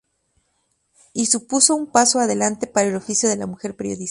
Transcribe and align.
Y 1.13 1.27
supuso 1.27 1.75
un 1.75 1.85
paso 1.85 2.17
adelante 2.19 2.65
para 2.65 2.87
el 2.87 2.95
oficio 2.95 3.29
de 3.29 3.37
la 3.37 3.45
mujer 3.45 3.75
periodista. 3.75 3.99